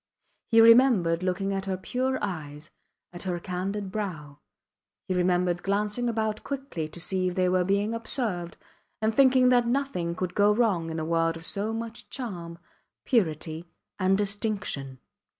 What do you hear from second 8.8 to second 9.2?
and